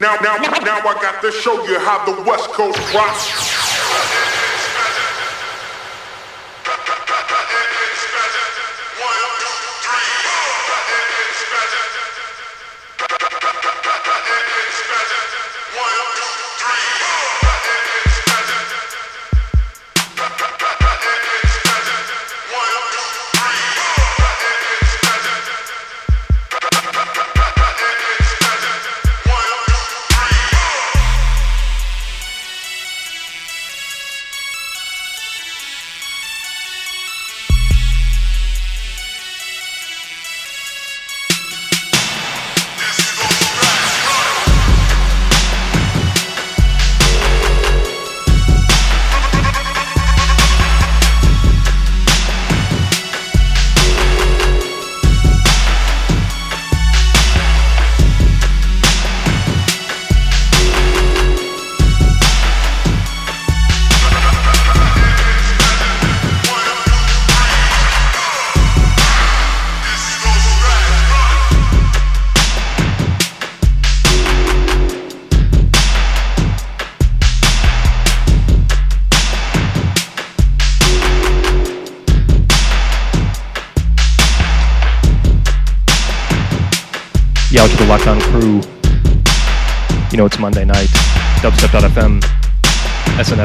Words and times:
Now, 0.00 0.16
now, 0.16 0.36
now 0.36 0.78
I 0.78 0.98
got 1.00 1.22
to 1.22 1.30
show 1.30 1.64
you 1.66 1.78
how 1.78 2.04
the 2.04 2.28
West 2.28 2.50
Coast 2.50 2.78
rocks. 2.94 3.43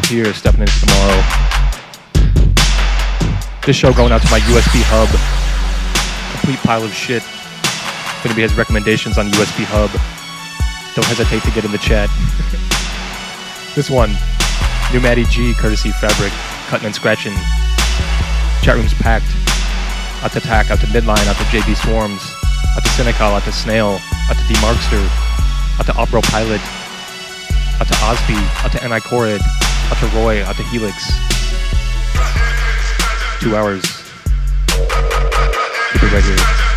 Here, 0.09 0.33
stepping 0.33 0.61
into 0.61 0.73
tomorrow. 0.81 1.21
This 3.63 3.77
show 3.77 3.93
going 3.93 4.11
out 4.11 4.25
to 4.25 4.31
my 4.33 4.41
USB 4.49 4.81
hub. 4.89 5.05
Complete 6.33 6.57
pile 6.65 6.83
of 6.83 6.91
shit. 6.91 7.21
Gonna 8.23 8.33
be 8.33 8.41
his 8.41 8.57
recommendations 8.57 9.19
on 9.19 9.29
USB 9.29 9.69
hub. 9.69 9.93
Don't 10.97 11.05
hesitate 11.05 11.45
to 11.45 11.51
get 11.53 11.63
in 11.63 11.71
the 11.71 11.77
chat. 11.77 12.09
this 13.77 13.89
one, 13.93 14.09
New 14.89 14.99
Matty 14.99 15.25
G, 15.29 15.53
courtesy 15.53 15.93
Fabric, 16.01 16.33
cutting 16.73 16.89
and 16.89 16.95
scratching. 16.95 17.37
Chat 18.65 18.81
room's 18.81 18.97
packed. 18.97 19.29
Out 20.25 20.33
to 20.33 20.41
Tack, 20.41 20.71
out 20.73 20.81
to 20.81 20.87
Midline, 20.89 21.21
out 21.29 21.37
to 21.37 21.45
JB 21.53 21.77
Swarms, 21.85 22.25
out 22.75 22.81
to 22.81 22.89
Senecal, 22.97 23.37
out 23.37 23.43
to 23.43 23.53
Snail, 23.53 24.01
out 24.25 24.35
to 24.35 24.45
D-Markster, 24.49 25.05
out 25.77 25.85
to 25.85 25.93
Opero 25.93 26.25
Pilot, 26.33 26.59
out 27.77 27.87
to 27.87 27.95
Osby, 28.09 28.41
out 28.65 28.73
to 28.73 28.81
Ni 28.89 28.99
Corid, 29.05 29.39
out 29.89 29.97
to 29.97 30.07
Roy, 30.17 30.41
uh, 30.41 30.47
out 30.47 30.55
to 30.55 30.63
Helix. 30.63 31.07
Two 33.41 33.55
hours. 33.55 33.83
Keep 35.93 36.03
it 36.03 36.13
right 36.13 36.23
here. 36.23 36.68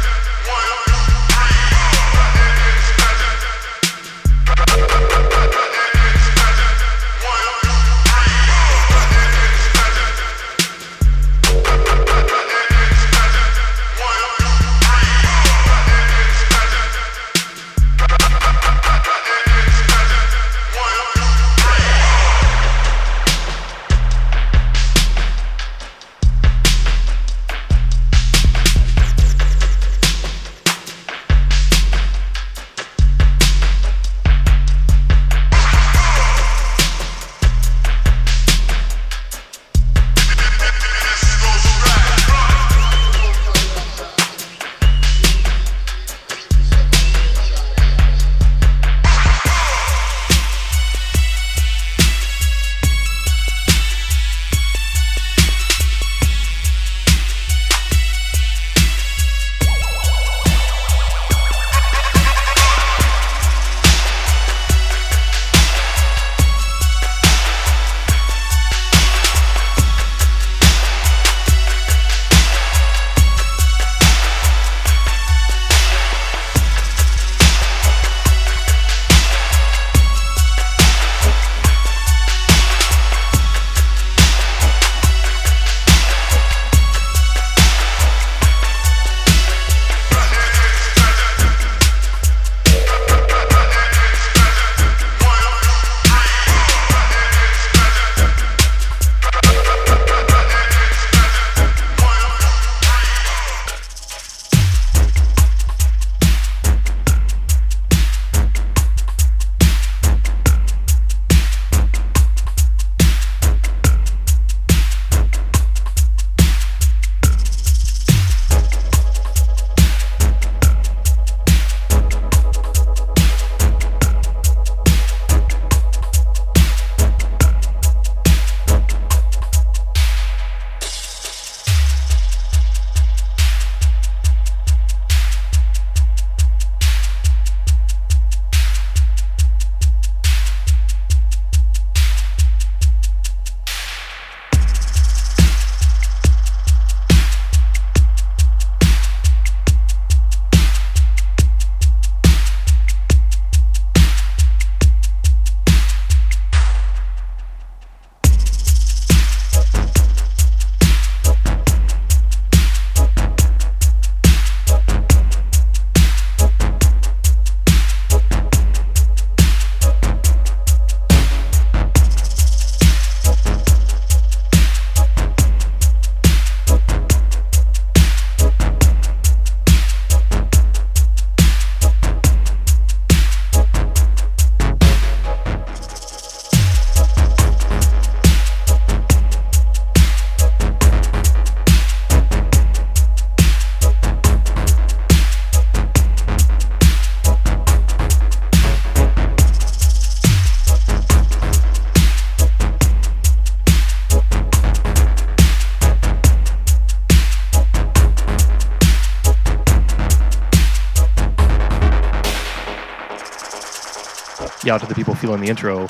Yeah, 214.72 214.78
to 214.78 214.86
the 214.86 214.94
people 214.94 215.14
feeling 215.14 215.42
the 215.42 215.50
intro. 215.50 215.86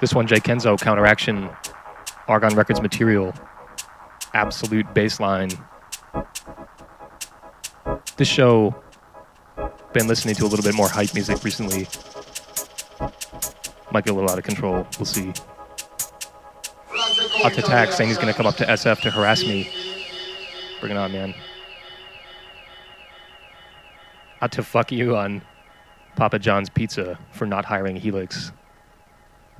This 0.00 0.14
one, 0.14 0.24
Jay 0.28 0.36
Kenzo, 0.36 0.80
Counteraction, 0.80 1.50
Argon 2.28 2.54
Records 2.54 2.80
material, 2.80 3.34
absolute 4.32 4.86
bassline. 4.94 5.60
This 8.16 8.28
show, 8.28 8.80
been 9.92 10.06
listening 10.06 10.36
to 10.36 10.44
a 10.44 10.46
little 10.46 10.62
bit 10.62 10.76
more 10.76 10.88
hype 10.88 11.14
music 11.14 11.42
recently. 11.42 11.88
Might 13.90 14.04
get 14.04 14.12
a 14.12 14.14
little 14.14 14.30
out 14.30 14.38
of 14.38 14.44
control. 14.44 14.86
We'll 14.96 15.04
see. 15.04 15.30
Up 17.42 17.52
to 17.54 17.62
Tax 17.62 17.96
saying 17.96 18.06
he's 18.06 18.18
going 18.18 18.28
to 18.28 18.34
come 18.34 18.46
up 18.46 18.54
to 18.58 18.66
SF 18.66 19.00
to 19.00 19.10
harass 19.10 19.42
me. 19.42 19.68
Bring 20.78 20.92
it 20.92 20.96
on, 20.96 21.10
man. 21.10 21.34
Out 24.40 24.52
to 24.52 24.62
fuck 24.62 24.92
you 24.92 25.16
on 25.16 25.42
Papa 26.20 26.38
John's 26.38 26.68
Pizza 26.68 27.18
for 27.32 27.46
not 27.46 27.64
hiring 27.64 27.96
Helix. 27.96 28.52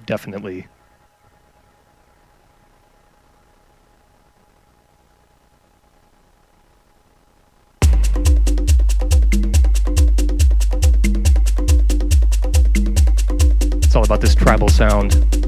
Definitely. 0.05 0.67
It's 13.79 13.97
all 13.97 14.05
about 14.05 14.21
this 14.21 14.35
tribal 14.35 14.69
sound. 14.69 15.40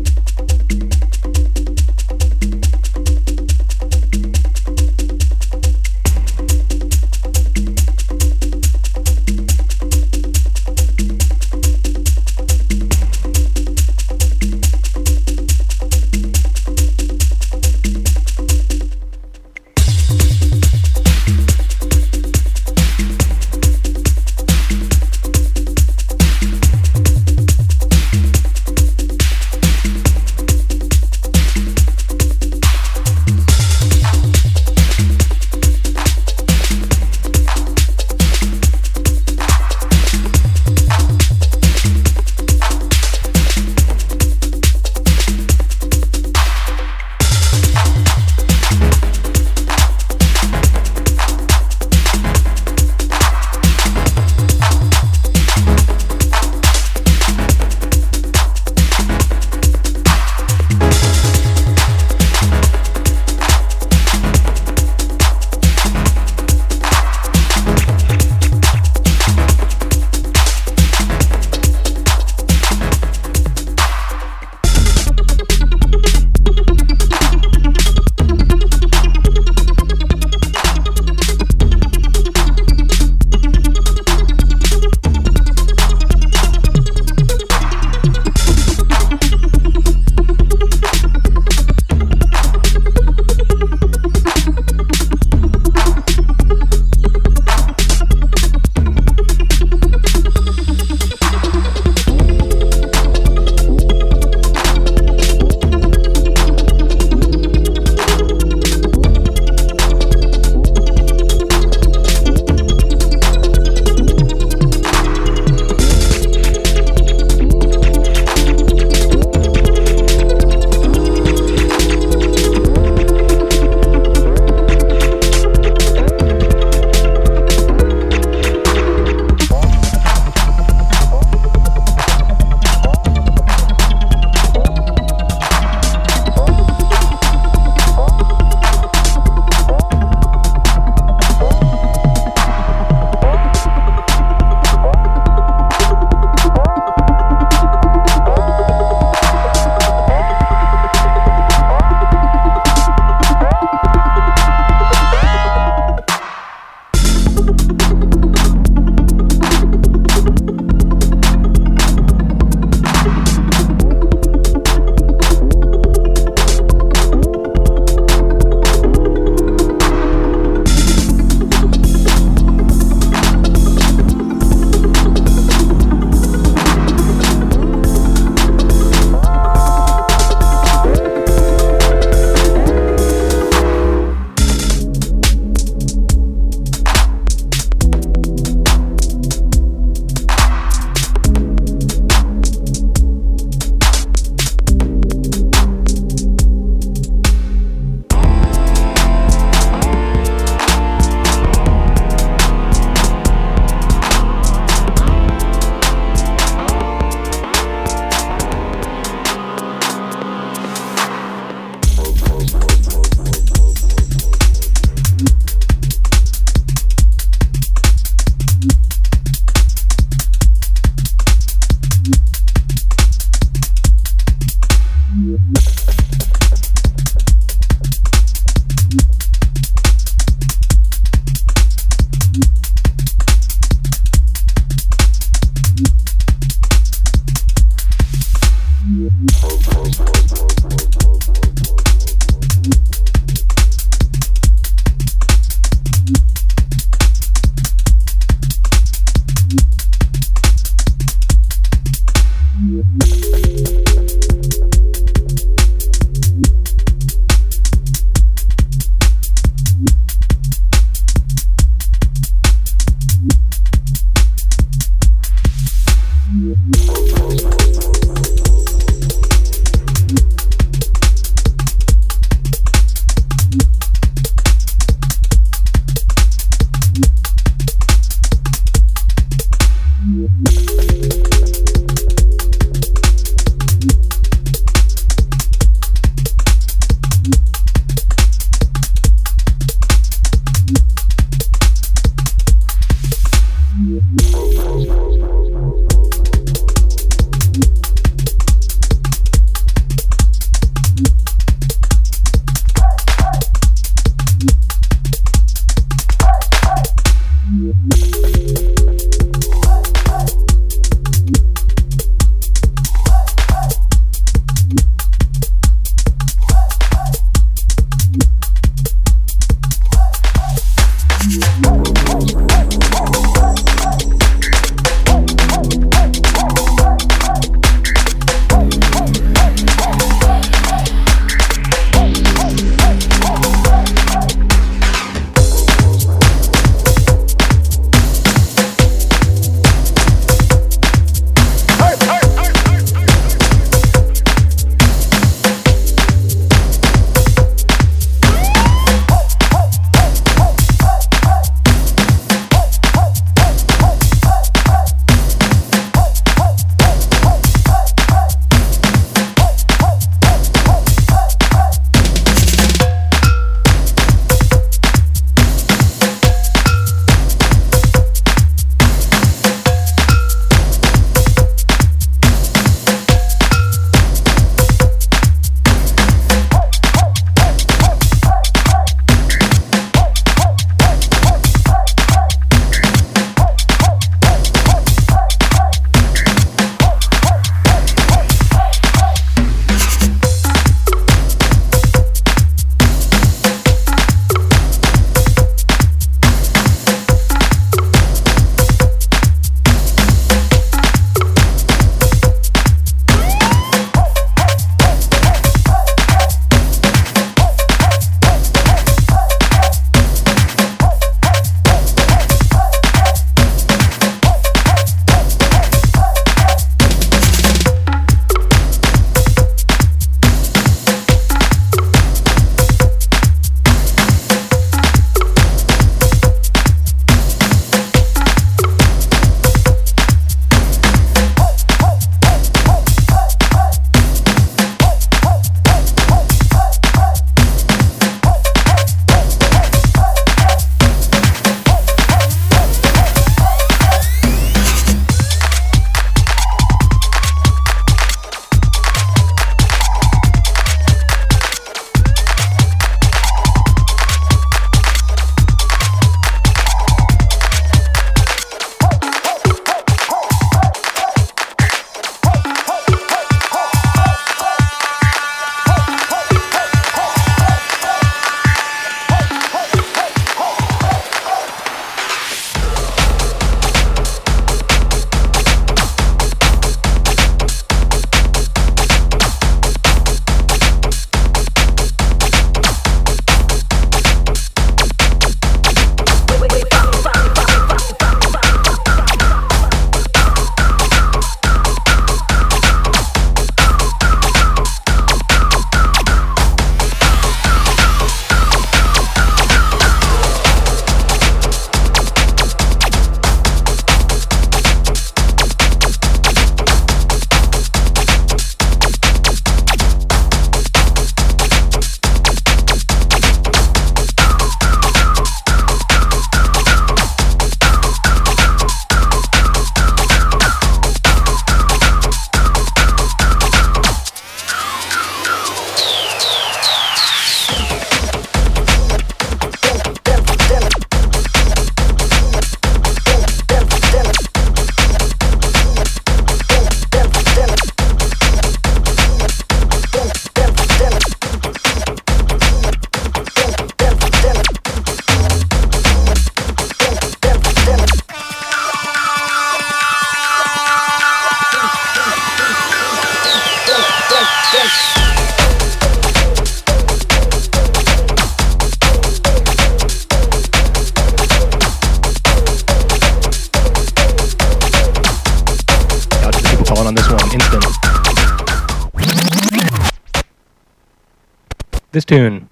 Tune, 572.13 572.47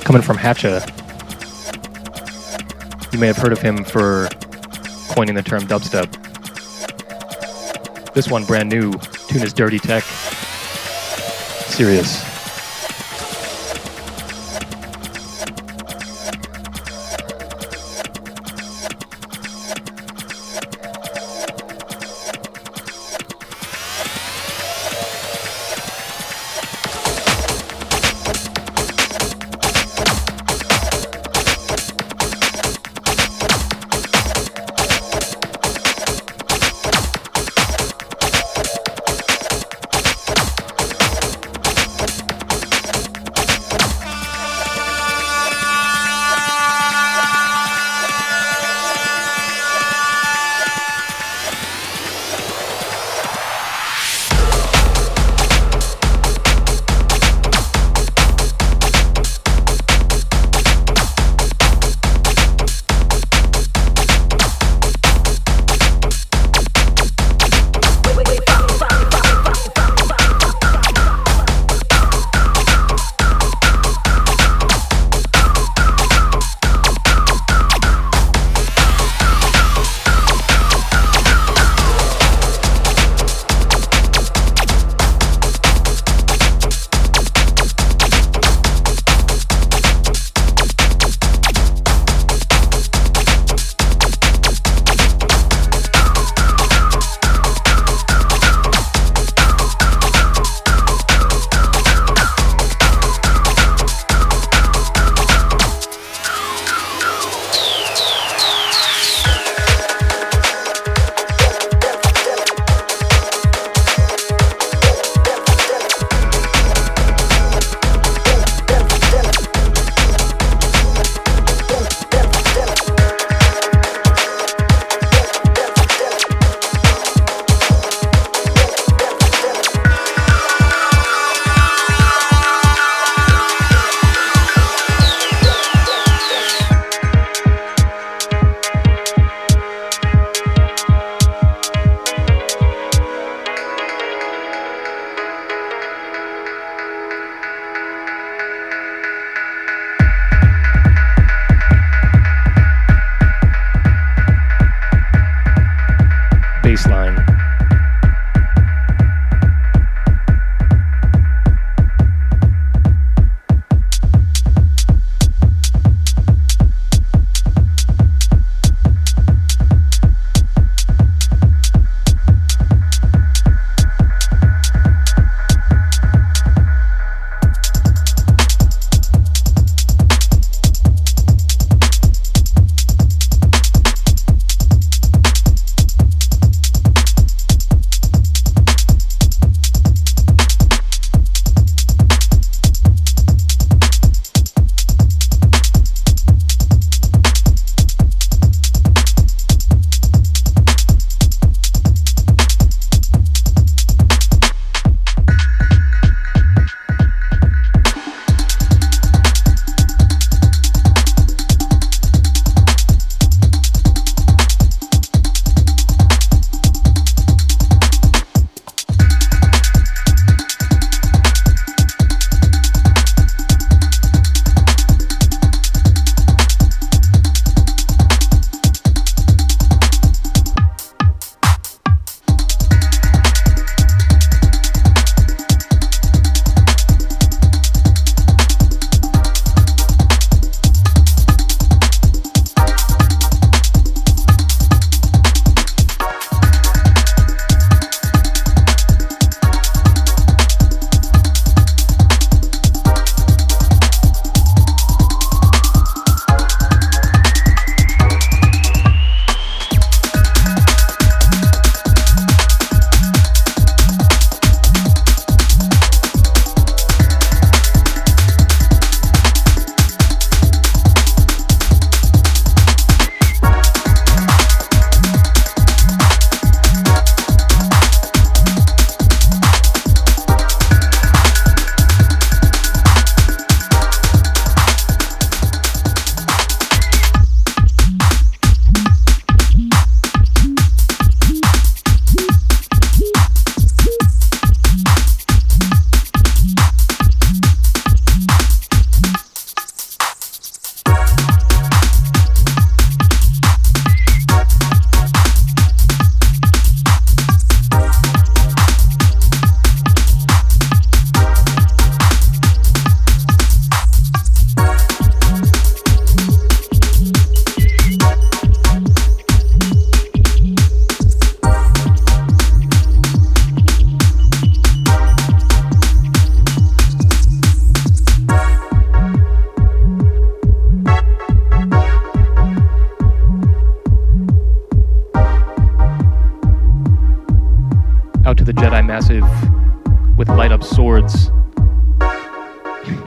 coming 0.00 0.22
from 0.22 0.38
Hatcha. 0.38 0.80
You 3.12 3.18
may 3.18 3.26
have 3.26 3.36
heard 3.36 3.52
of 3.52 3.60
him 3.60 3.84
for 3.84 4.30
coining 5.10 5.34
the 5.34 5.42
term 5.42 5.64
dubstep. 5.64 6.10
This 8.14 8.30
one, 8.30 8.46
brand 8.46 8.70
new, 8.70 8.92
tune 9.28 9.42
is 9.42 9.52
Dirty 9.52 9.78
Tech. 9.78 10.04
Serious. 11.68 12.33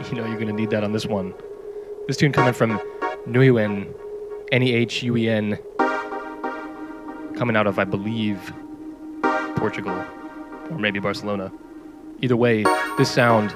you 0.11 0.15
know 0.17 0.25
you're 0.25 0.39
gonna 0.39 0.53
need 0.53 0.69
that 0.69 0.83
on 0.83 0.93
this 0.93 1.05
one. 1.05 1.33
This 2.07 2.17
tune 2.17 2.31
coming 2.31 2.53
from 2.53 2.79
Nuyen, 3.27 3.93
N 4.51 4.63
E 4.63 4.73
H 4.73 5.03
U 5.03 5.17
E 5.17 5.27
N, 5.27 5.59
coming 7.35 7.55
out 7.55 7.67
of, 7.67 7.77
I 7.77 7.83
believe, 7.83 8.53
Portugal 9.57 10.05
or 10.69 10.77
maybe 10.77 10.99
Barcelona. 10.99 11.51
Either 12.21 12.37
way, 12.37 12.63
this 12.97 13.11
sound, 13.11 13.53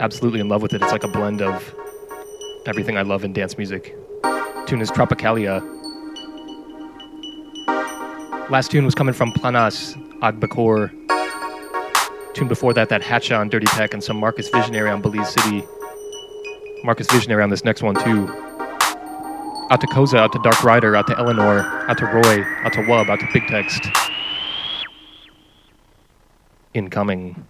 absolutely 0.00 0.40
in 0.40 0.48
love 0.48 0.62
with 0.62 0.72
it. 0.72 0.82
It's 0.82 0.92
like 0.92 1.04
a 1.04 1.08
blend 1.08 1.42
of 1.42 1.74
everything 2.66 2.96
I 2.96 3.02
love 3.02 3.24
in 3.24 3.32
dance 3.32 3.58
music. 3.58 3.96
Tune 4.66 4.80
is 4.80 4.90
Tropicalia. 4.90 5.60
Last 8.50 8.70
tune 8.70 8.84
was 8.84 8.94
coming 8.94 9.14
from 9.14 9.30
Planas, 9.32 9.94
Agbakor. 10.20 10.99
Tune 12.40 12.48
before 12.48 12.72
that, 12.72 12.88
that 12.88 13.02
Hatcha 13.02 13.38
on 13.38 13.50
Dirty 13.50 13.66
Tech 13.66 13.92
and 13.92 14.02
some 14.02 14.16
Marcus 14.16 14.48
Visionary 14.48 14.88
on 14.88 15.02
Belize 15.02 15.28
City. 15.28 15.62
Marcus 16.84 17.06
Visionary 17.10 17.42
on 17.42 17.50
this 17.50 17.66
next 17.66 17.82
one 17.82 17.94
too. 17.94 18.28
Out 19.70 19.78
to 19.82 19.86
Koza, 19.88 20.16
out 20.16 20.32
to 20.32 20.38
Dark 20.38 20.64
Rider, 20.64 20.96
out 20.96 21.06
to 21.08 21.18
Eleanor, 21.18 21.58
out 21.60 21.98
to 21.98 22.06
Roy, 22.06 22.42
out 22.64 22.72
to 22.72 22.78
Wub, 22.78 23.10
out 23.10 23.20
to 23.20 23.28
Big 23.34 23.46
Text. 23.46 23.82
Incoming. 26.72 27.46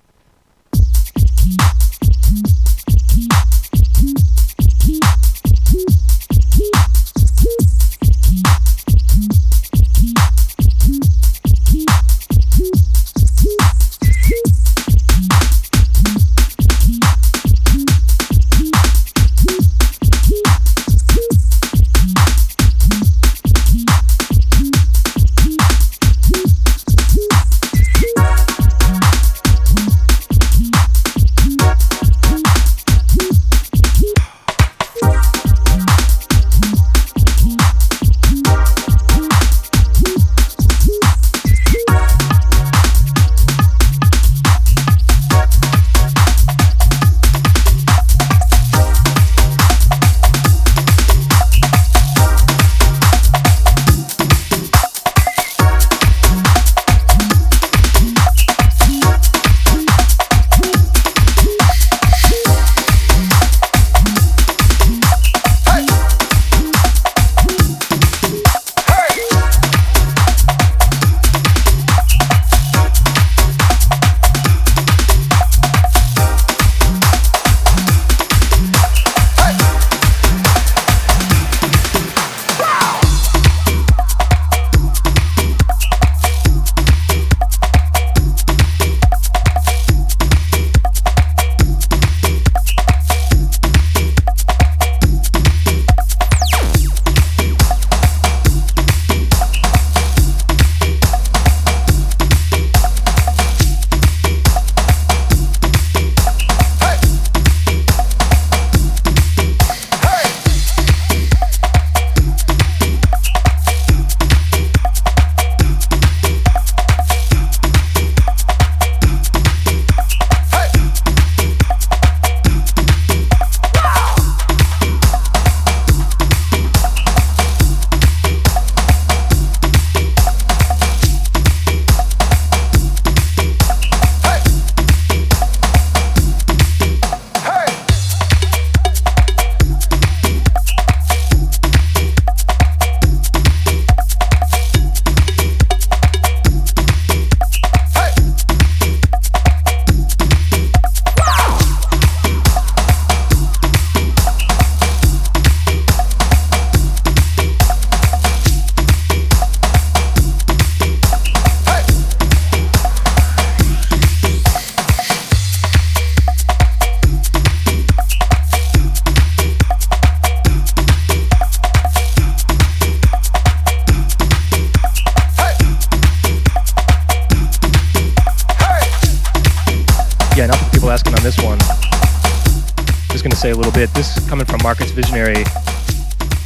Marcus 184.63 184.91
Visionary. 184.91 185.45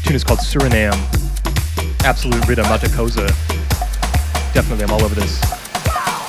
tune 0.05 0.15
is 0.15 0.25
called 0.25 0.39
Suriname. 0.39 0.95
Absolute 2.05 2.47
rhythm, 2.49 2.65
Atakosa. 2.67 3.27
Definitely, 4.55 4.85
I'm 4.85 4.91
all 4.91 5.03
over 5.03 5.15
this. 5.15 5.43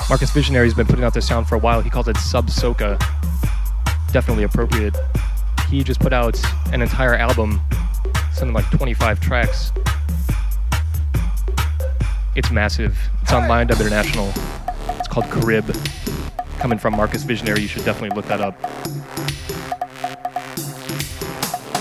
Marcus 0.08 0.30
Visionary's 0.30 0.74
been 0.74 0.86
putting 0.86 1.04
out 1.04 1.14
this 1.14 1.26
sound 1.26 1.48
for 1.48 1.54
a 1.54 1.58
while. 1.58 1.80
He 1.80 1.90
calls 1.90 2.08
it 2.08 2.16
Sub 2.16 2.48
Soca. 2.48 2.98
Definitely 4.12 4.44
appropriate. 4.44 4.96
He 5.70 5.82
just 5.84 6.00
put 6.00 6.12
out 6.12 6.38
an 6.72 6.82
entire 6.82 7.14
album, 7.14 7.60
something 8.32 8.52
like 8.52 8.70
25 8.70 9.20
tracks. 9.20 9.72
It's 12.34 12.50
massive. 12.50 12.98
It's 13.22 13.32
on 13.32 13.48
Lion 13.48 13.68
Dub 13.68 13.80
International. 13.80 14.32
It's 14.98 15.08
called 15.08 15.30
Carib. 15.30 15.66
Coming 16.58 16.78
from 16.78 16.96
Marcus 16.96 17.22
Visionary, 17.22 17.62
you 17.62 17.68
should 17.68 17.84
definitely 17.84 18.16
look 18.16 18.26
that 18.26 18.40
up. 18.40 18.60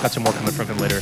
Got 0.01 0.11
some 0.11 0.23
more 0.23 0.33
coming 0.33 0.51
from 0.51 0.67
him 0.67 0.77
later. 0.77 1.01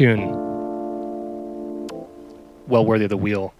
Tune, 0.00 0.30
well 2.68 2.86
worthy 2.86 3.04
of 3.04 3.10
the 3.10 3.18
wheel. 3.18 3.52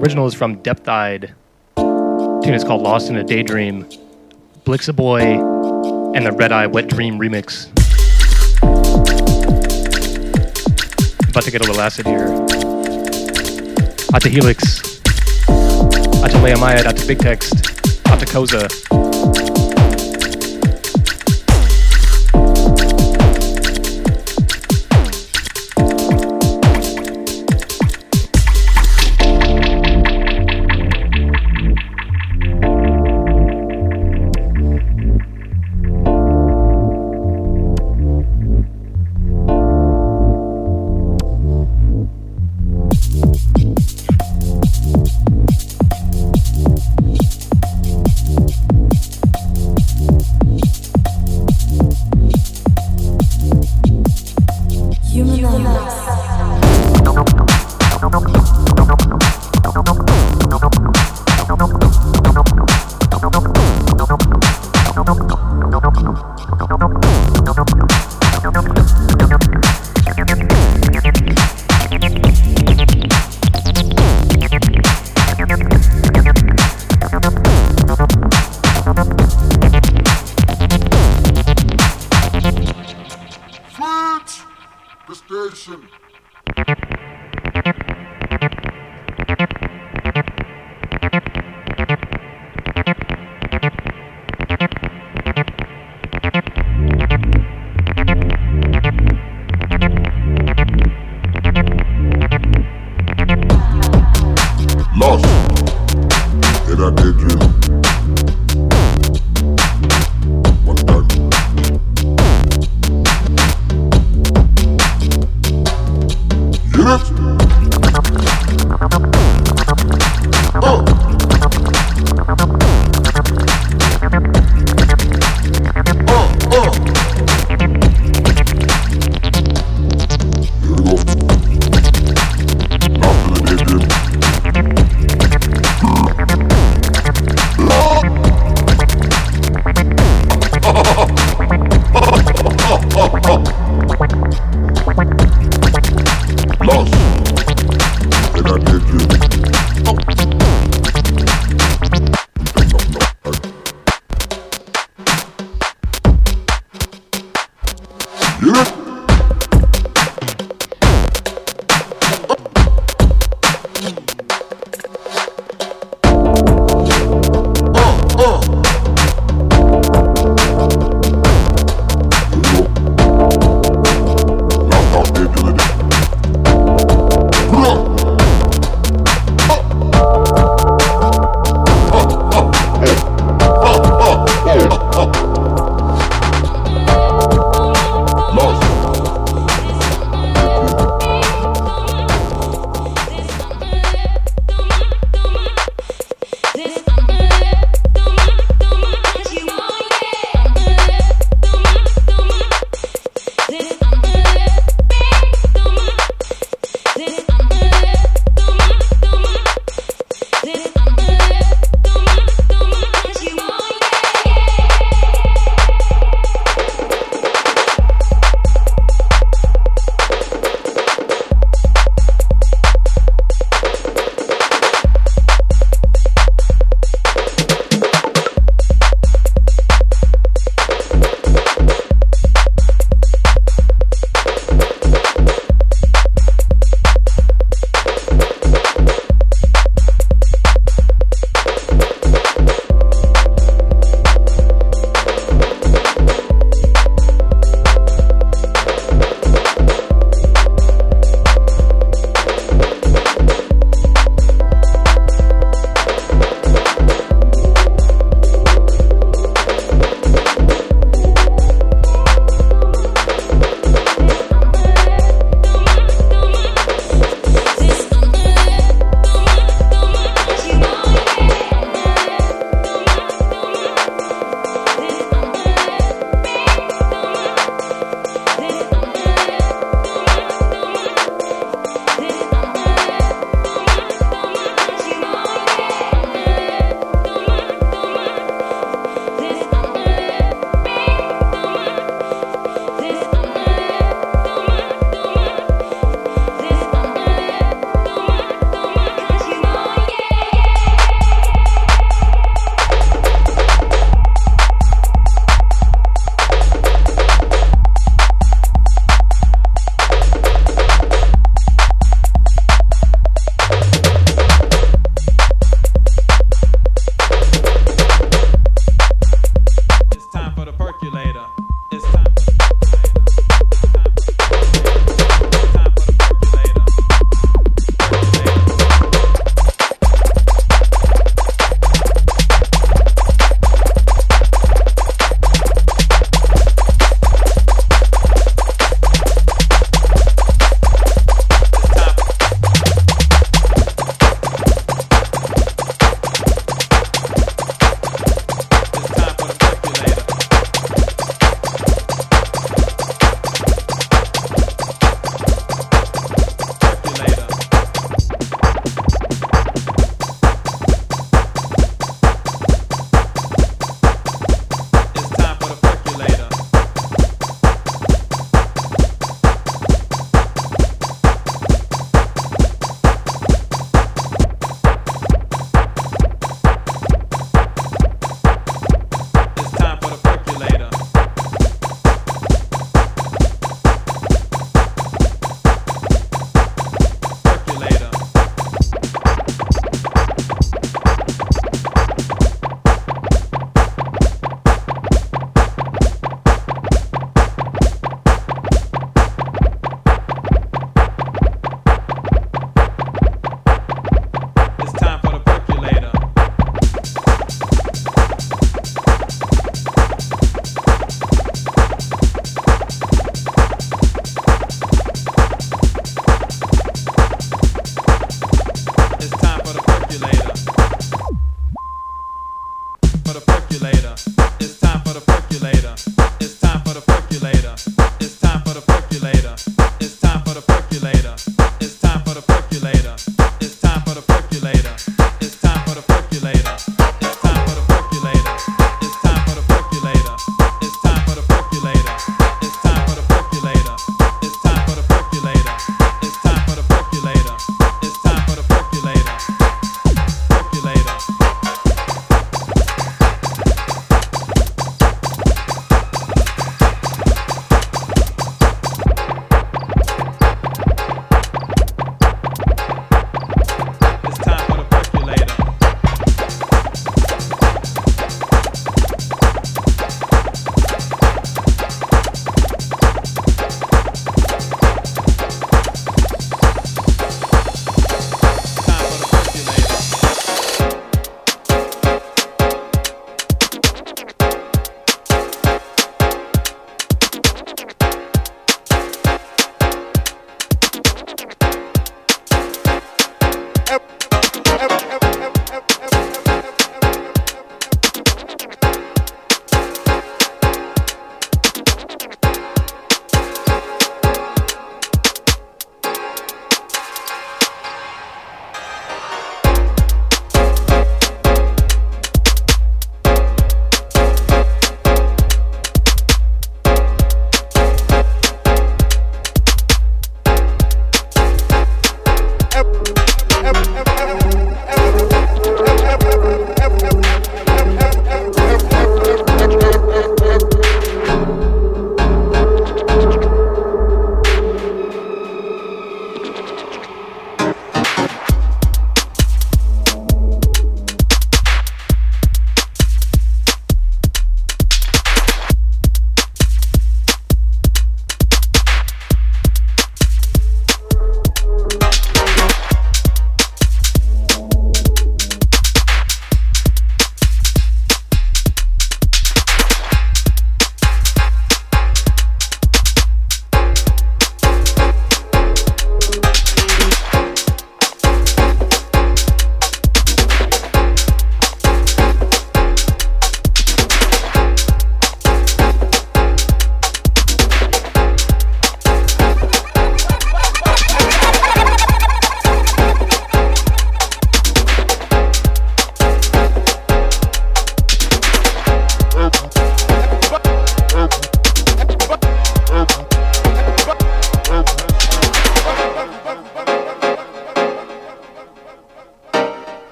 Original 0.00 0.26
is 0.26 0.34
from 0.34 0.56
Depth 0.62 0.88
Eyed. 0.88 1.32
Tune 1.76 2.54
is 2.54 2.64
called 2.64 2.82
Lost 2.82 3.08
in 3.08 3.14
a 3.14 3.22
Daydream. 3.22 3.84
Blixaboy 4.64 6.16
and 6.16 6.26
the 6.26 6.32
Red 6.32 6.50
Eye 6.50 6.66
Wet 6.66 6.88
Dream 6.88 7.20
remix. 7.20 7.70
About 11.30 11.44
to 11.44 11.52
get 11.52 11.60
a 11.60 11.64
little 11.64 11.80
acid 11.80 12.06
here. 12.06 12.26
Out 14.12 14.22
to 14.22 14.28
Helix. 14.28 15.00
Out 15.48 16.32
to 16.32 16.56
Maya. 16.58 16.84
Out 16.84 16.96
to 16.96 17.06
Big 17.06 17.20
Text. 17.20 17.54
Out 18.08 18.18
to 18.18 18.26
Koza. 18.26 19.03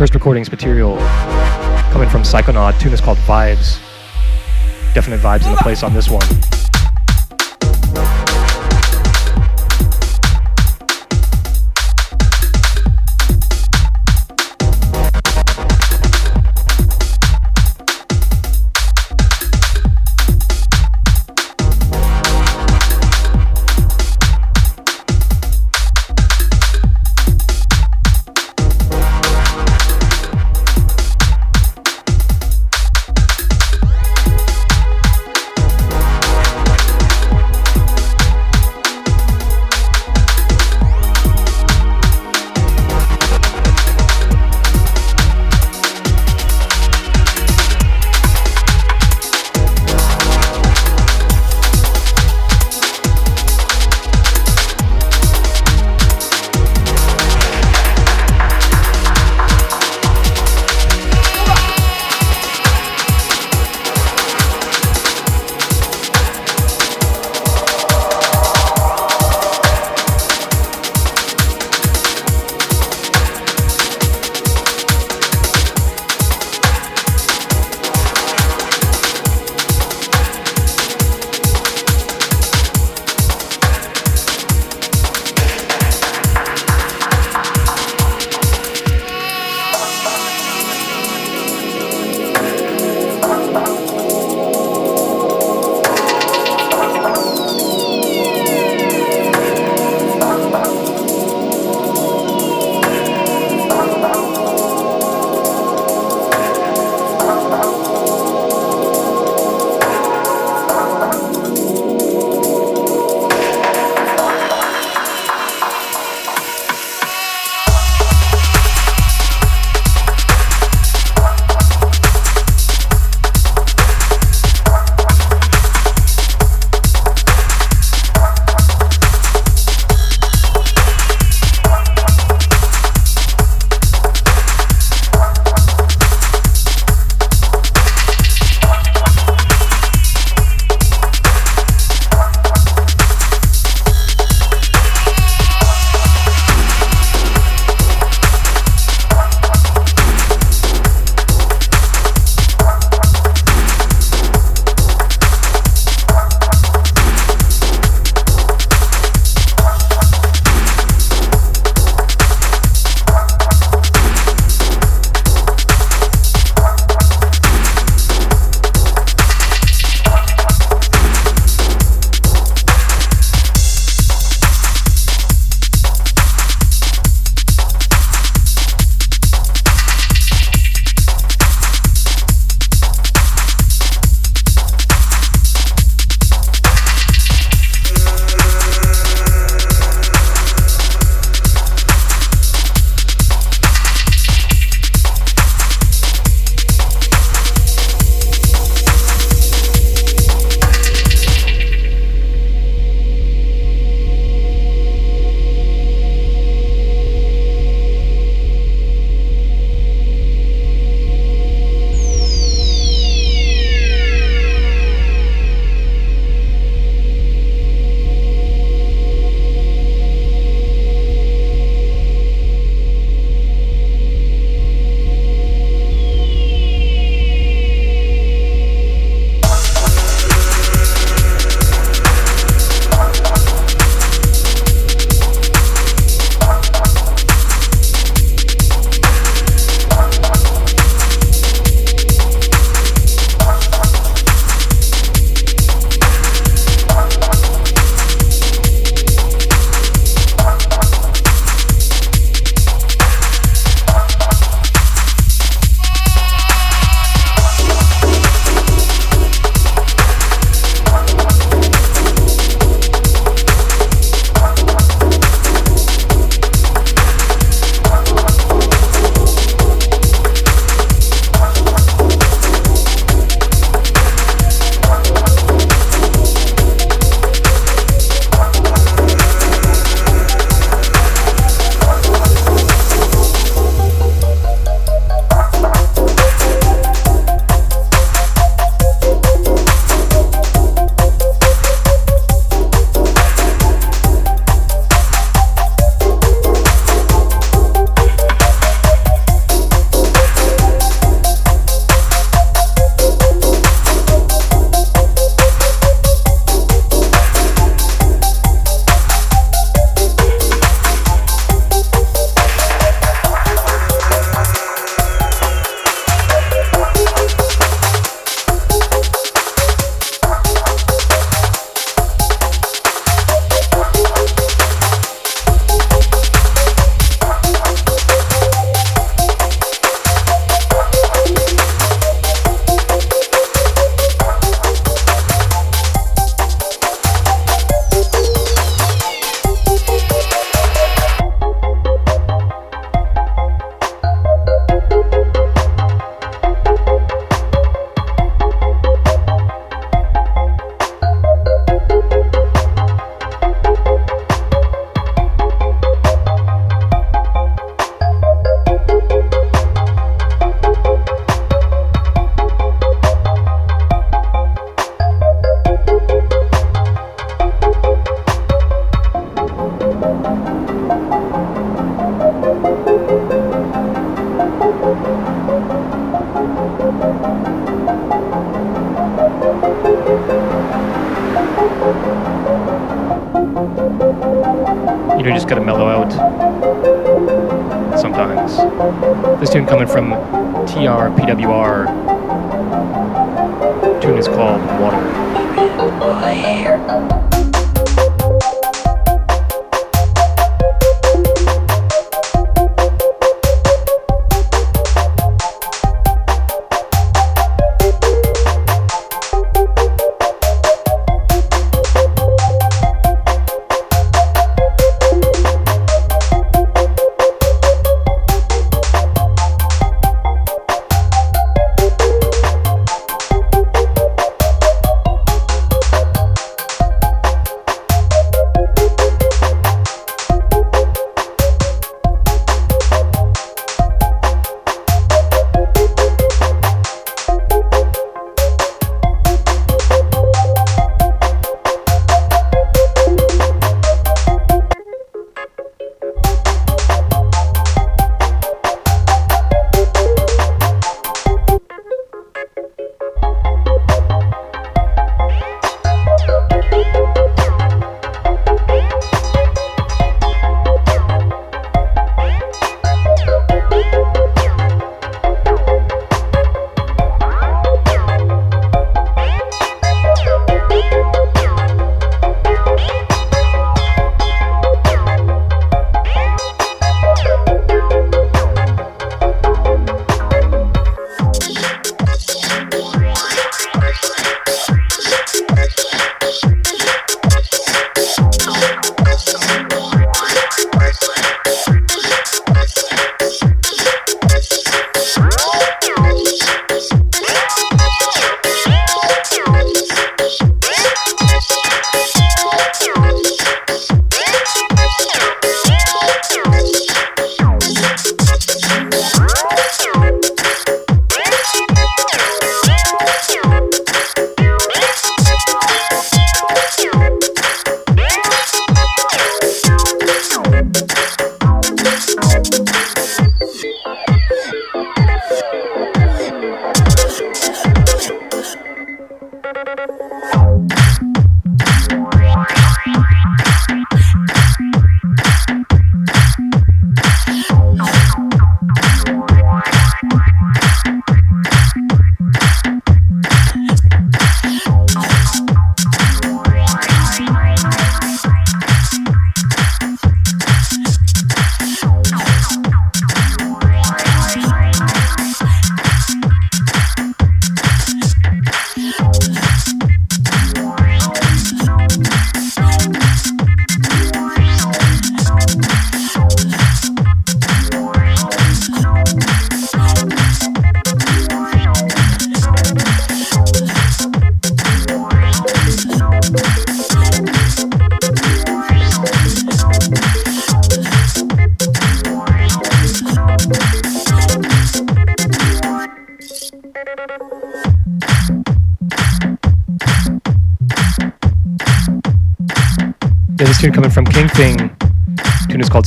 Cursed 0.00 0.14
Recordings 0.14 0.50
material, 0.50 0.96
coming 1.92 2.08
from 2.08 2.22
Psychonaut. 2.22 2.80
Tune 2.80 2.94
is 2.94 3.02
called 3.02 3.18
Vibes. 3.18 3.78
Definite 4.94 5.20
vibes 5.20 5.44
in 5.44 5.50
the 5.52 5.58
place 5.58 5.82
on 5.82 5.92
this 5.92 6.08
one. 6.08 6.22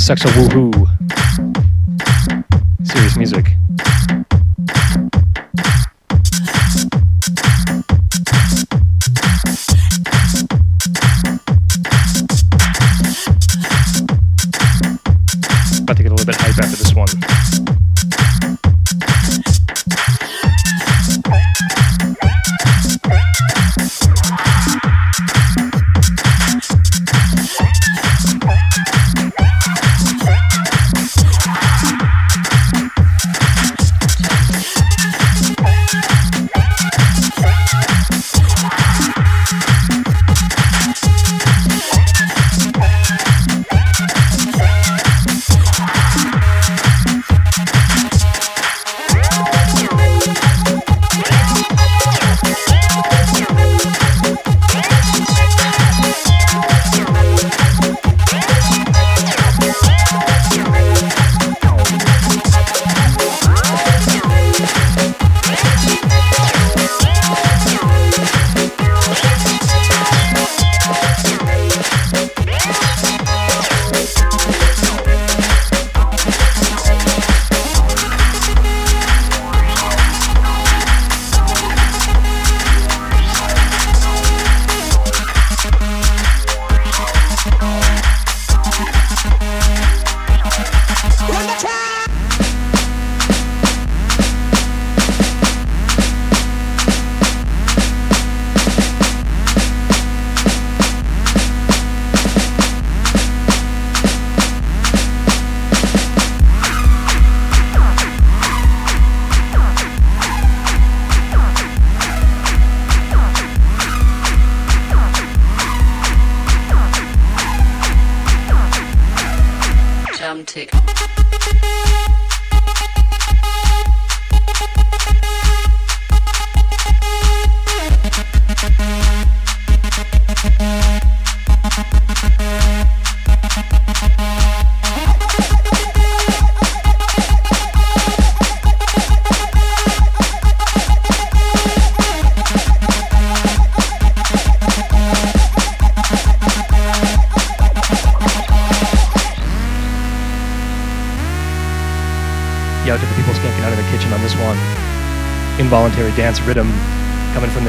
Called 0.05 0.19
Sexo 0.19 0.29
Woohoo. 0.35 0.72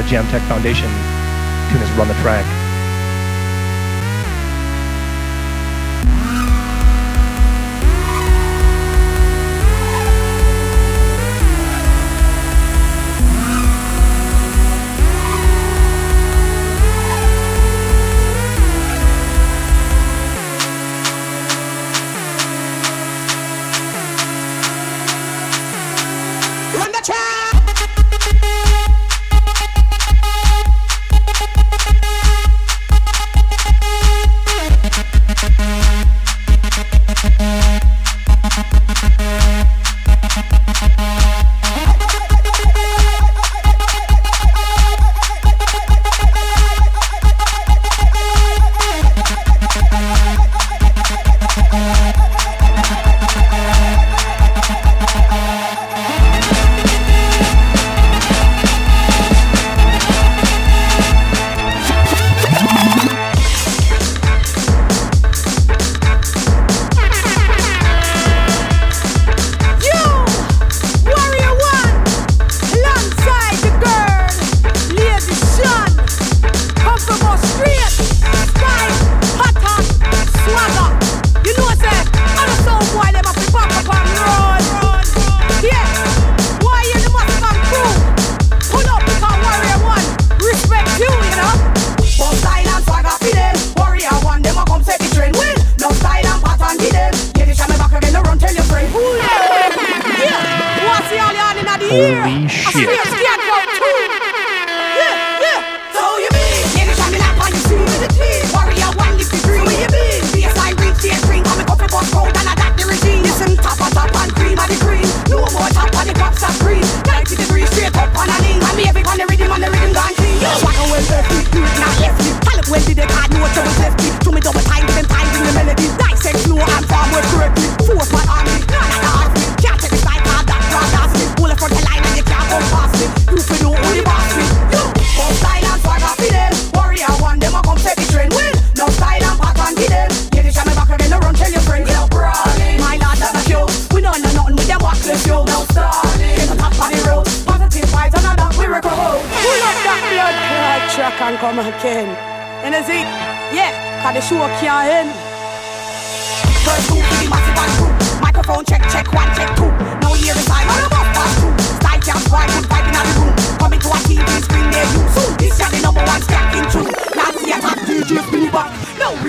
Jam 0.07 0.27
Tech 0.27 0.41
Foundation. 0.43 0.89
Tune 1.71 1.81
is 1.81 1.91
Run 1.97 2.07
the 2.07 2.13
Track. 2.15 2.45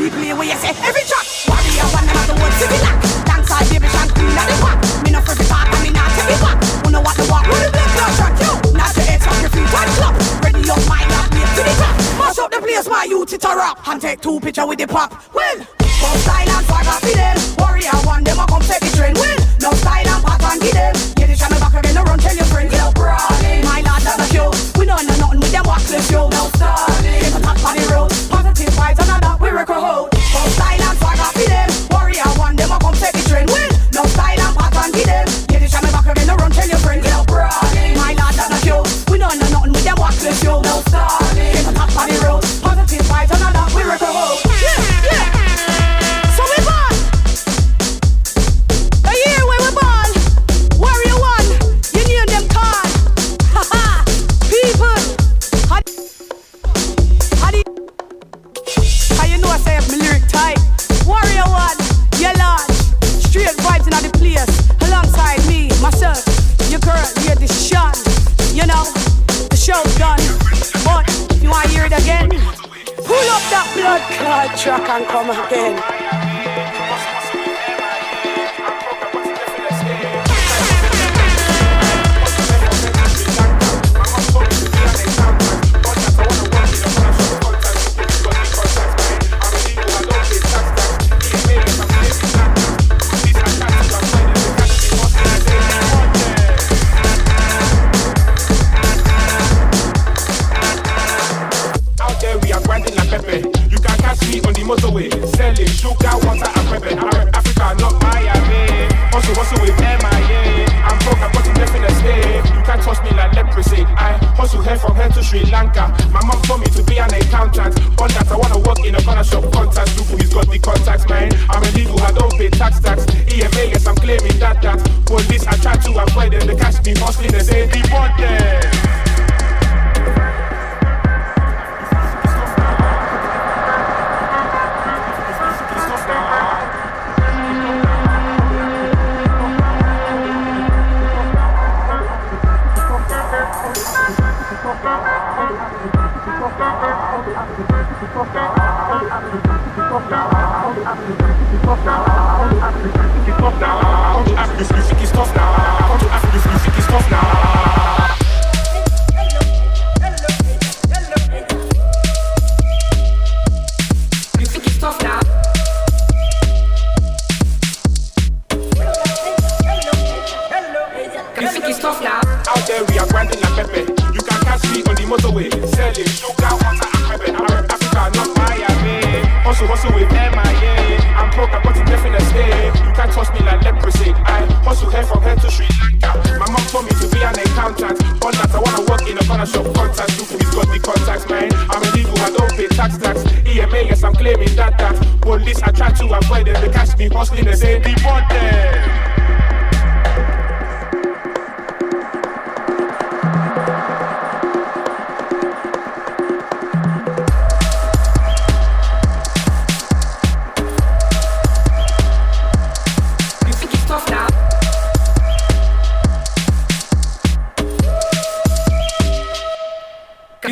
we 0.07 0.11
play 0.11 0.33
where 0.33 0.47
you 0.47 0.55
say 0.55 0.71
every 0.87 1.03
track. 1.03 1.27
Warrior 1.51 1.87
one 1.91 2.07
of 2.07 2.27
the 2.31 2.35
word 2.39 2.55
similar. 2.63 2.95
Dance 3.27 3.51
all 3.51 3.67
baby 3.67 3.91
and 3.91 4.11
queen 4.15 4.39
of 4.39 4.47
the 4.47 4.57
pack. 4.63 4.79
Me 5.03 5.11
no 5.11 5.21
free 5.27 5.47
park, 5.51 5.67
and 5.67 5.83
me 5.83 5.91
not 5.91 6.11
take 6.15 6.31
it 6.31 6.39
back. 6.39 6.57
Who 6.87 6.91
know 6.95 7.03
what 7.03 7.17
the 7.19 7.27
walk? 7.27 7.43
Who 7.51 7.59
the 7.59 7.71
black 7.75 7.91
cloud 7.91 8.15
track? 8.15 8.35
Yo, 8.39 8.55
not 8.79 8.95
your 8.95 9.03
head, 9.03 9.21
your 9.43 9.51
feet 9.51 9.67
and 9.67 9.91
clap. 9.99 10.15
Ready 10.47 10.71
up 10.71 10.83
my 10.87 11.03
lap, 11.11 11.27
to 11.35 11.63
the 11.67 11.75
top. 11.75 11.95
Mash 12.23 12.39
up 12.39 12.51
the 12.55 12.61
place, 12.63 12.87
my 12.87 13.05
youth 13.11 13.33
it 13.33 13.45
a 13.45 13.51
rap. 13.51 13.83
And 13.89 14.01
take 14.01 14.21
two 14.21 14.39
picture 14.39 14.67
with 14.67 14.79
the 14.79 14.87
pop. 14.87 15.11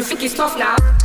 think 0.04 0.22
it's 0.22 0.34
tough 0.34 0.58
now. 0.58 1.03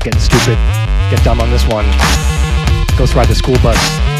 Getting 0.00 0.20
stupid. 0.20 0.56
Get 1.10 1.22
dumb 1.22 1.40
on 1.40 1.50
this 1.50 1.66
one. 1.66 1.84
Ghost 2.96 3.14
ride 3.14 3.28
the 3.28 3.34
school 3.34 3.56
bus. 3.62 4.11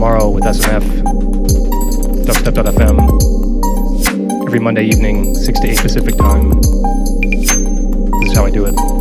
tomorrow 0.00 0.30
with 0.30 0.44
SNF, 0.44 0.82
dubstep.fm, 2.24 2.96
every 4.46 4.58
Monday 4.58 4.84
evening, 4.86 5.34
6 5.34 5.60
to 5.60 5.68
8 5.68 5.76
Pacific 5.76 6.16
time. 6.16 6.58
This 8.22 8.30
is 8.30 8.34
how 8.34 8.46
I 8.46 8.50
do 8.50 8.64
it. 8.64 8.99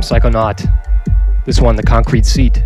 Psychonaut. 0.00 0.66
This 1.44 1.60
one, 1.60 1.76
The 1.76 1.82
Concrete 1.82 2.26
Seat. 2.26 2.64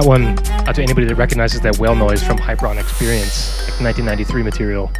That 0.00 0.06
one, 0.06 0.28
out 0.66 0.76
to 0.76 0.82
anybody 0.82 1.06
that 1.08 1.16
recognizes 1.16 1.60
that 1.60 1.78
whale 1.78 1.94
noise 1.94 2.22
from 2.22 2.38
Hyperon 2.38 2.80
Experience, 2.80 3.68
like 3.68 3.80
1993 3.80 4.42
material. 4.42 4.90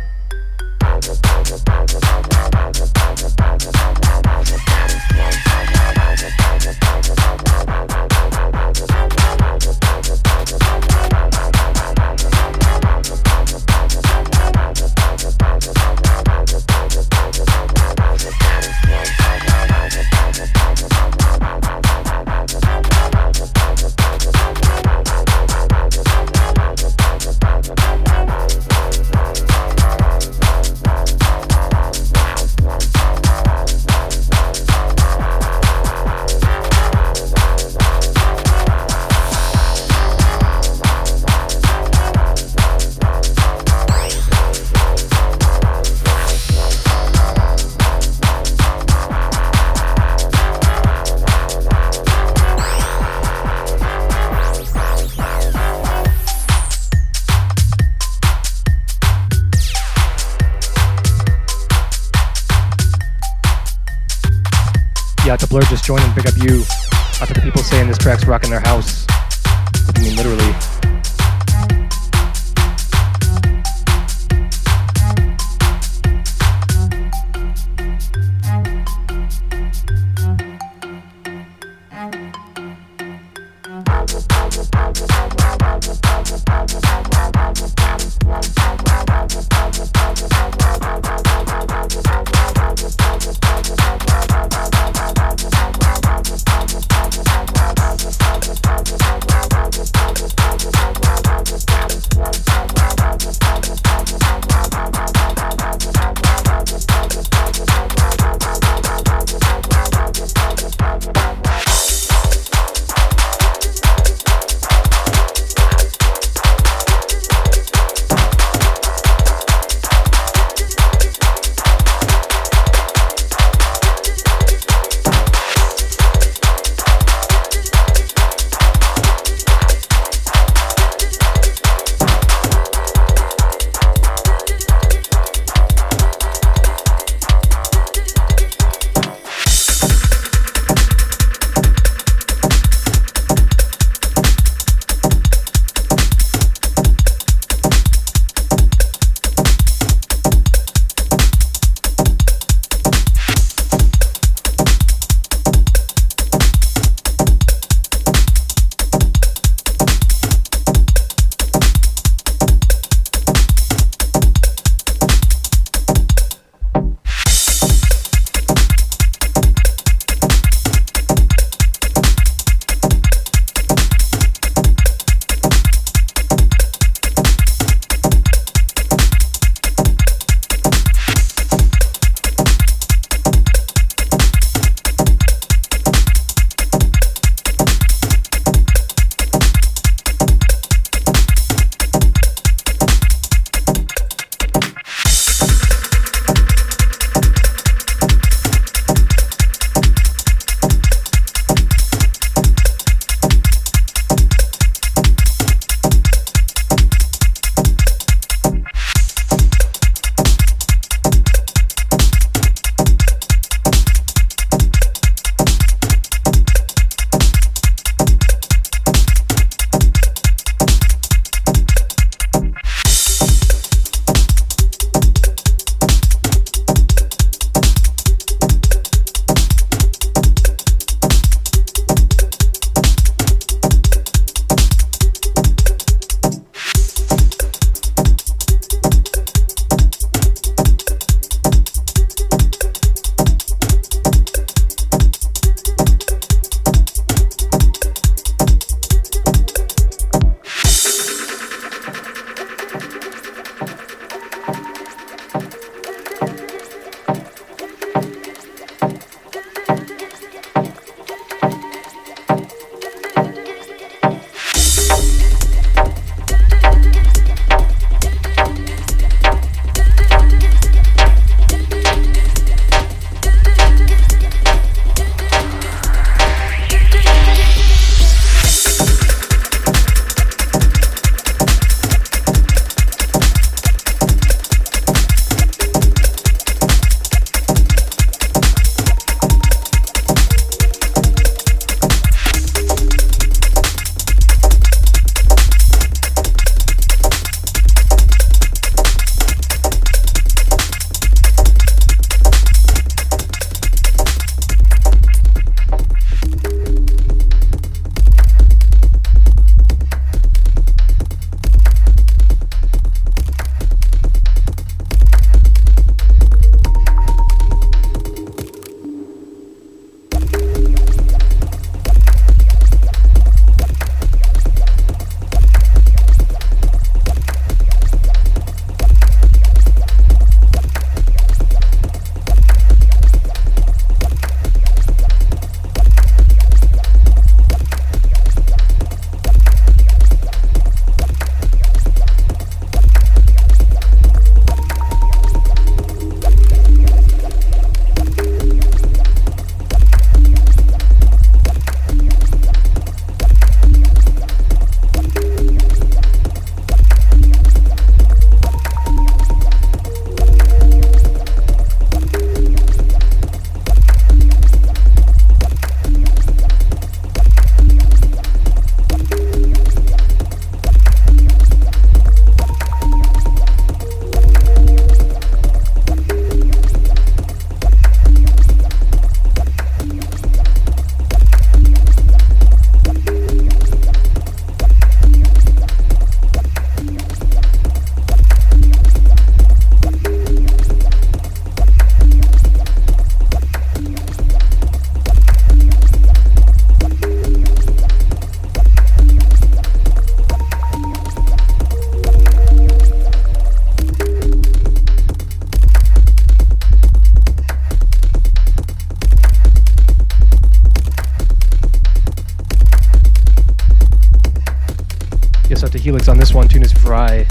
influence 416.01 416.09
on 416.09 416.19
this 416.19 416.33
one 416.33 416.49
tune 416.49 416.63
is 416.63 416.73
Fry. 416.73 417.27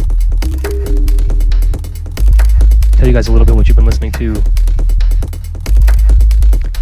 Tell 2.91 3.07
you 3.07 3.13
guys 3.13 3.27
a 3.27 3.31
little 3.31 3.45
bit 3.45 3.55
what 3.55 3.67
you've 3.67 3.75
been 3.75 3.85
listening 3.85 4.11
to. 4.13 4.33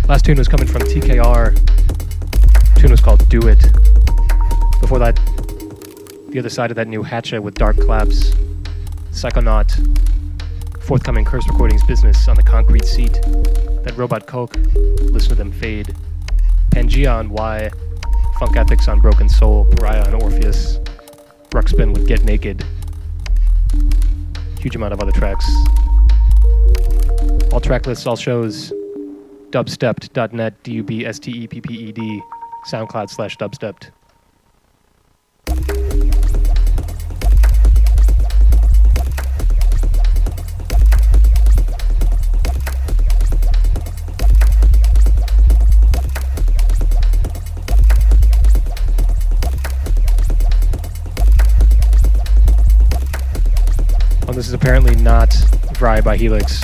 Last 0.10 0.26
tune 0.26 0.38
was 0.38 0.50
coming 0.50 0.68
from 0.68 0.82
TKR. 0.82 1.56
The 2.74 2.80
tune 2.82 2.92
was 2.92 3.00
called 3.00 3.28
Do 3.30 3.40
It. 3.48 3.62
Before 4.82 5.00
that, 5.00 5.16
the 6.30 6.40
other 6.40 6.50
side 6.50 6.72
of 6.72 6.76
that 6.76 6.90
new 6.90 7.04
hatchet 7.04 7.42
with 7.42 7.56
Dark 7.56 7.78
Claps, 7.78 8.32
Psychonaut, 9.12 9.72
forthcoming 10.84 11.24
Curse 11.24 11.48
Recordings 11.48 11.86
Business 11.86 12.28
on 12.28 12.36
the 12.36 12.44
Concrete 12.44 12.86
Seat, 12.86 13.14
that 13.84 13.94
Robot 13.96 14.28
Koch, 14.28 14.54
listen 15.14 15.30
to 15.30 15.36
them 15.36 15.54
fade, 15.54 15.96
Pangaea 16.72 17.18
on 17.18 17.30
Y, 17.30 17.70
Funk 18.40 18.58
Ethics 18.58 18.90
on 18.90 19.00
Broken 19.00 19.30
Soul, 19.30 19.66
Pariah 19.72 20.06
on 20.06 20.22
Orpheus, 20.22 20.80
Ruxpin 21.52 21.94
with 21.94 22.08
Get 22.08 22.24
Naked. 22.24 22.64
Huge 24.60 24.76
amount 24.76 24.94
of 24.94 25.02
other 25.02 25.12
tracks. 25.12 25.46
All 27.52 27.62
track 27.62 27.88
lists, 27.88 28.06
all 28.06 28.16
shows, 28.16 28.72
dubstepped.net, 29.52 30.64
D-U-B-S-T-E-P-P-E-D, 30.64 32.22
SoundCloud 32.70 33.10
slash 33.10 33.38
dubstepped. 33.38 33.92
apparently 54.68 55.02
not 55.02 55.30
Vry 55.80 56.04
by 56.04 56.18
Helix. 56.18 56.62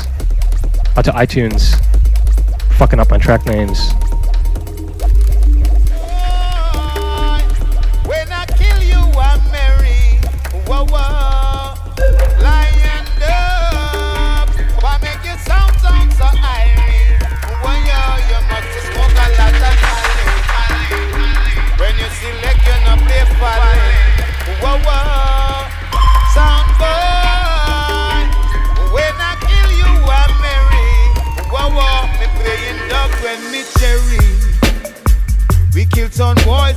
Out 0.97 1.05
to 1.05 1.11
iTunes, 1.11 1.73
fucking 2.77 2.99
up 2.99 3.13
on 3.13 3.21
track 3.21 3.45
names. 3.45 3.79
on 36.19 36.35
boy 36.43 36.72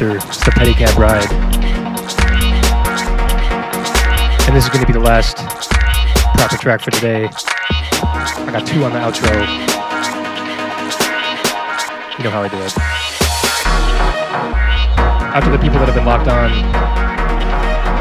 Outlaw 0.00 0.14
producer. 0.14 0.28
It's 0.28 0.44
the 0.44 0.50
Pedicab 0.52 0.96
Ride. 0.96 1.32
And 4.46 4.56
this 4.56 4.64
is 4.64 4.70
going 4.70 4.80
to 4.80 4.86
be 4.86 4.92
the 4.92 5.00
last 5.00 5.36
proper 6.36 6.56
track 6.56 6.80
for 6.80 6.90
today. 6.90 7.24
I 7.26 8.48
got 8.52 8.66
two 8.66 8.84
on 8.84 8.92
the 8.92 8.98
outro. 9.00 9.28
You 12.16 12.24
know 12.24 12.30
how 12.30 12.42
I 12.42 12.48
do 12.48 12.56
it. 12.58 12.72
Out 15.34 15.44
to 15.44 15.50
the 15.50 15.58
people 15.58 15.78
that 15.78 15.86
have 15.86 15.94
been 15.94 16.06
locked 16.06 16.28
on, 16.28 16.50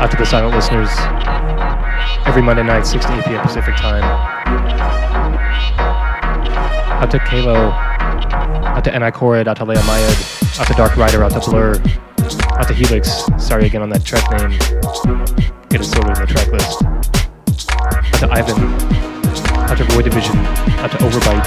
out 0.02 0.11
to 0.11 0.18
the 0.18 0.26
silent 0.26 0.56
listeners, 0.56 0.90
every 2.28 2.41
Monday 2.41 2.64
night, 2.64 2.86
6 2.86 3.06
to 3.06 3.18
8 3.18 3.26
p.m. 3.26 3.41
Pacific 3.41 3.76
time. 3.76 4.03
Out 7.02 7.11
to 7.11 7.19
Kalo, 7.19 7.86
to 8.91 8.99
Ni 8.99 9.11
Korid, 9.11 9.47
out 9.47 9.57
to 9.57 9.65
Leah 9.65 9.84
Mayed, 9.84 10.18
out 10.59 10.68
to 10.68 10.73
Dark 10.73 10.95
Rider, 10.97 11.23
out 11.23 11.31
to 11.31 11.39
Blur, 11.49 11.76
out 12.57 12.68
to 12.68 12.73
Helix. 12.73 13.26
Sorry 13.38 13.65
again 13.65 13.81
on 13.81 13.89
that 13.89 14.03
track 14.05 14.23
name. 14.31 14.51
It 15.72 15.84
sorted 15.84 16.18
in 16.18 16.26
the 16.26 16.27
track 16.27 16.47
list. 16.47 16.84
Out 17.84 18.19
to 18.19 18.27
Ivan, 18.31 18.64
out 19.69 19.77
to 19.77 19.84
Void 19.85 20.05
Division, 20.05 20.38
out 20.77 20.91
to 20.91 20.97
Overbite. 20.97 21.43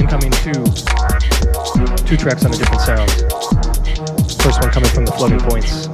Incoming 0.00 0.32
two, 0.32 0.64
two 2.04 2.16
tracks 2.16 2.44
on 2.44 2.52
a 2.52 2.56
different 2.56 2.80
sound. 2.82 3.10
First 4.42 4.60
one 4.60 4.70
coming 4.70 4.90
from 4.90 5.04
the 5.06 5.12
floating 5.16 5.40
points. 5.40 5.93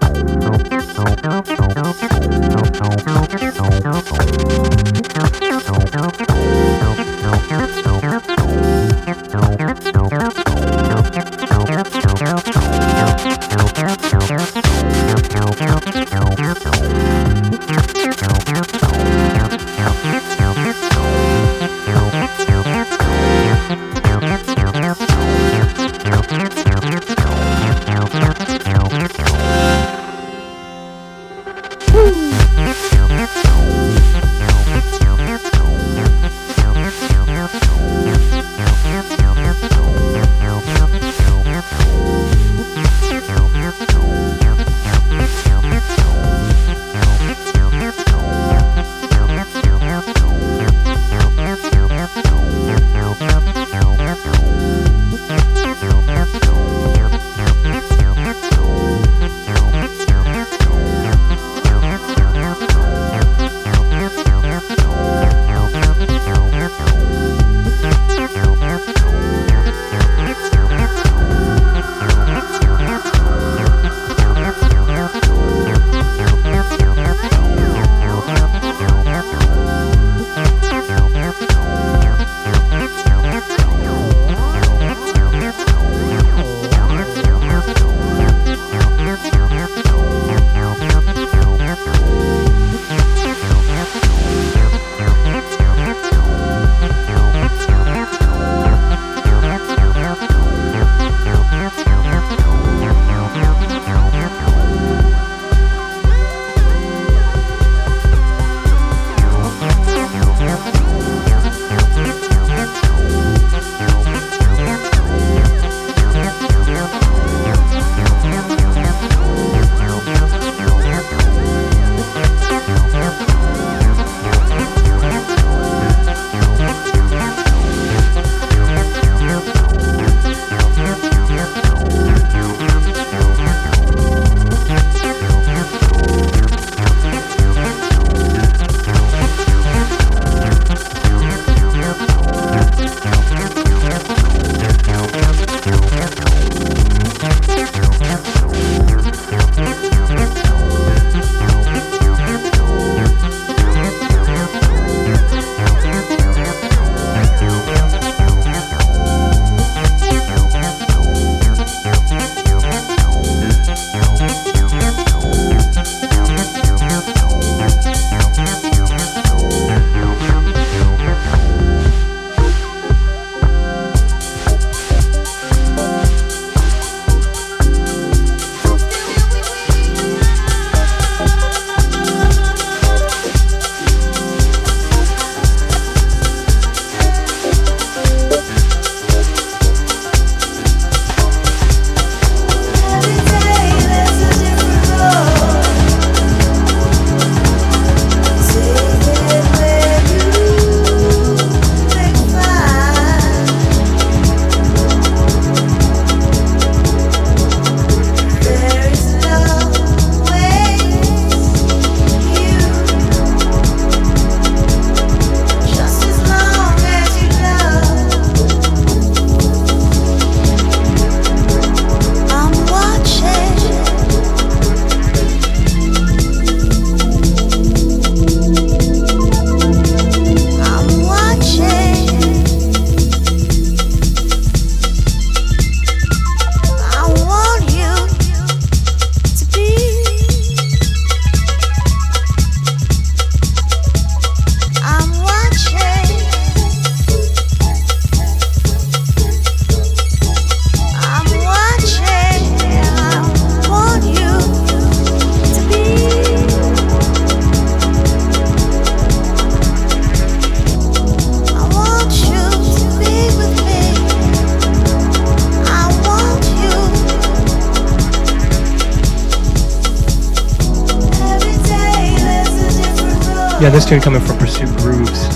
Tune 273.91 273.99
coming 273.99 274.21
from 274.21 274.37
Pursuit 274.37 274.69
Grooves. 274.77 275.27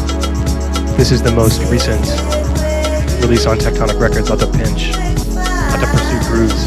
This 0.95 1.11
is 1.11 1.21
the 1.21 1.29
most 1.29 1.59
recent 1.69 1.99
release 3.19 3.45
on 3.45 3.57
Tectonic 3.57 3.99
Records, 3.99 4.31
out 4.31 4.39
the 4.39 4.47
Pinch, 4.47 4.93
out 4.95 5.81
the 5.81 5.87
Pursuit 5.91 6.21
Grooves. 6.31 6.63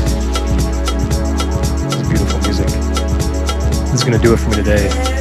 Is 1.95 2.07
beautiful 2.07 2.41
music. 2.41 2.67
This 3.87 3.95
is 3.95 4.05
gonna 4.05 4.19
do 4.19 4.35
it 4.35 4.37
for 4.37 4.51
me 4.51 4.57
today. 4.57 5.18